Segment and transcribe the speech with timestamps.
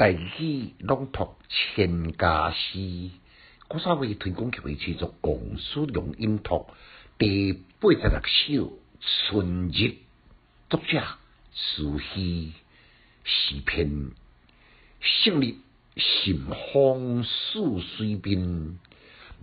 [0.00, 3.10] 大喜朗读千家诗，
[3.68, 6.68] 古早味推广协会制作共书用音读
[7.18, 7.98] 第八十
[8.50, 9.96] 六首春日，
[10.70, 11.04] 作者
[11.52, 12.52] 苏轼，
[13.24, 14.12] 诗篇
[15.00, 15.56] 胜日
[15.96, 18.78] 心风似水滨，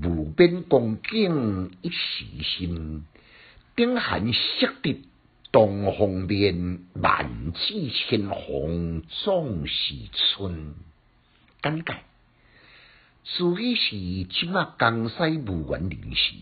[0.00, 3.04] 无边光景一时新，
[3.74, 5.02] 顶寒色敌。
[5.54, 10.74] 东风面，万紫千红总是春。
[11.62, 11.94] 简介：
[13.22, 13.90] 自己是
[14.24, 16.34] 即马江西婺源人士，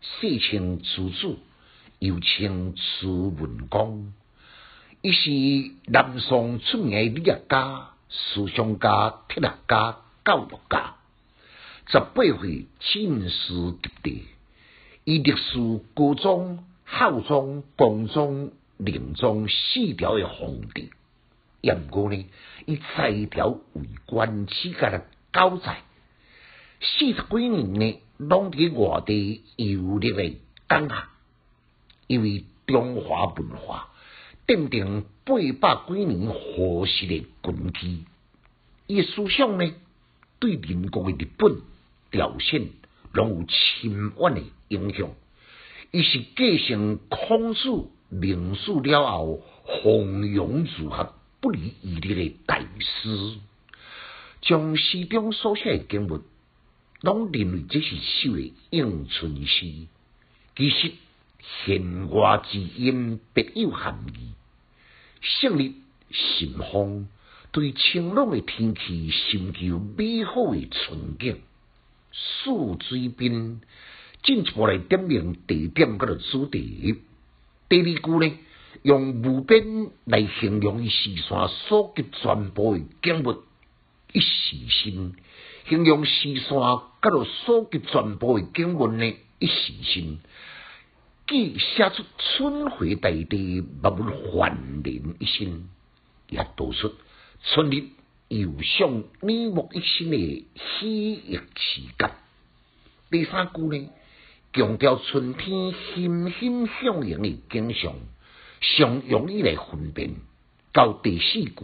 [0.00, 1.38] 世称朱子，
[2.00, 4.12] 又称朱文公。
[5.02, 5.30] 伊是
[5.86, 10.96] 南宋出名诶理学家、思想家、哲学家、教育家。
[11.86, 14.24] 十八岁进士及第，
[15.04, 16.64] 伊历史高中。
[16.94, 20.90] 孝宗、光宗、宁宗四条诶皇帝，
[21.62, 22.26] 也毋过呢，
[22.66, 25.82] 伊在条为官起家的高才，
[26.80, 30.36] 四十几年呢，拢伫外地游历诶
[30.68, 31.08] 讲下，
[32.06, 33.88] 因为中华文化
[34.46, 38.04] 奠定八百几年厚实诶根基，
[38.86, 39.72] 伊思想呢，
[40.38, 41.56] 对民国诶日本
[42.10, 42.68] 表现，
[43.12, 45.08] 拢有深远诶影响。
[45.94, 53.36] 伊是继承孔子名术了后，弘扬儒学不离伊力的大师，
[54.40, 56.22] 将诗中所写的经文，
[57.02, 59.66] 拢认为这是首的应春诗。
[60.56, 60.92] 其实
[61.66, 64.32] 弦外之音别有含义。
[65.20, 65.72] 胜日
[66.10, 67.06] 心风，
[67.50, 71.38] 对清朗的天气寻求美好的春景，
[72.46, 73.60] 涑水滨。
[74.22, 77.00] 进一步来点明地点嗰个主题。
[77.68, 78.38] 第二句呢，
[78.82, 83.42] 用无边来形容伊四山所及全部的景物，
[84.12, 85.12] 一时新；
[85.68, 90.18] 形容四山嗰个所及全部的景物呢，一时新。
[91.26, 94.50] 既写出春回大地万物焕
[94.84, 95.68] 然一新，
[96.28, 96.92] 也道出
[97.42, 97.84] 春日
[98.28, 100.46] 又像耳目一新的
[100.80, 102.12] 喜悦时感。
[103.10, 103.88] 第三句呢？
[104.52, 107.94] 强调春天欣欣向荣的景象，
[108.60, 110.16] 常容易来分辨。
[110.74, 111.54] 到第四句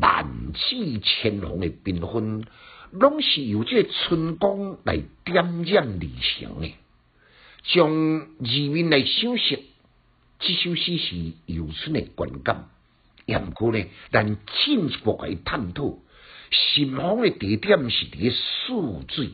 [0.00, 2.44] 万紫千红的缤纷，
[2.90, 6.74] 拢是由这春光来点染而成的。
[7.62, 9.58] 从字面来想识，
[10.40, 11.16] 这首诗是
[11.46, 12.68] 游春的观感。
[13.24, 13.82] 也毋过呢，
[14.12, 15.96] 咱进一步来探讨，
[16.50, 18.30] 心风的地点是伫个
[18.66, 19.30] 泗水，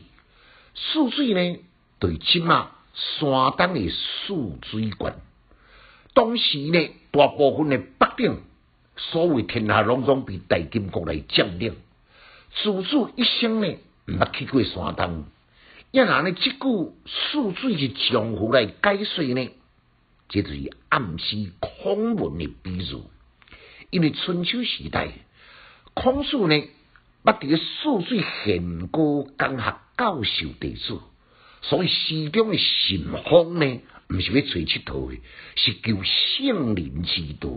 [0.73, 1.59] 泗水呢，
[1.99, 2.76] 对即马。
[2.97, 3.91] 山东的
[4.25, 5.21] 泗水关，
[6.15, 8.41] 当时呢，大部分的北顶，
[8.95, 11.75] 所谓天下拢总被大金国来占领。
[12.63, 13.77] 朱子一生呢，
[14.07, 15.25] 毋捌去过山东，
[15.91, 16.93] 也拿呢，即句
[17.31, 19.51] 涑水是从何来解说呢？
[20.29, 23.03] 这就是暗示孔文的比喻，
[23.91, 25.09] 因为春秋时代，
[25.93, 26.55] 孔子呢，
[27.23, 30.99] 捌伫个涑水献过讲学教授弟子。
[31.69, 35.19] 所以诗中的神风呢，毋是要吹佚佗诶，
[35.55, 37.49] 是求圣灵之道。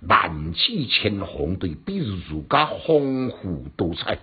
[0.00, 4.18] 万紫千红对比如儒家丰富多彩，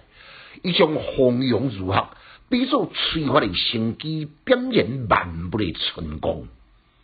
[0.64, 2.10] 一种弘扬儒学，
[2.50, 6.48] 比作催发的生机，表现万物的春光。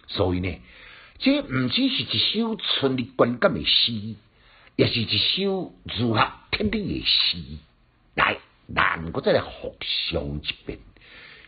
[0.07, 0.59] 所以呢，
[1.19, 3.93] 这毋只是一首春日观感的诗，
[4.75, 7.37] 也是一首儒学天地的诗。
[8.15, 8.39] 来，
[8.75, 9.77] 咱搁再来复
[10.11, 10.79] 诵一遍，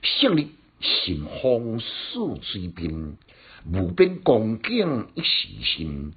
[0.03, 0.51] 胜利。
[0.79, 1.85] 心风似
[2.41, 3.17] 水滨，
[3.73, 6.13] 无边光景一时新。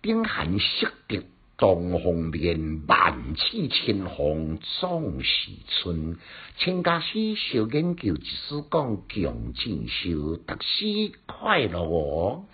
[0.00, 1.22] 顶寒色敌
[1.56, 6.16] 东风面，万紫千红总是春。
[6.58, 12.44] 请家师小研究，一书讲强进修，读书快乐哦。